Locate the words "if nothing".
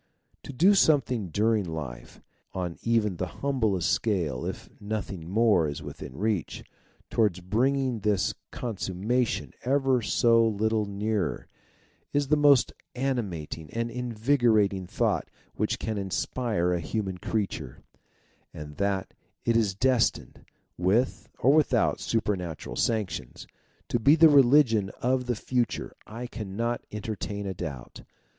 4.47-5.21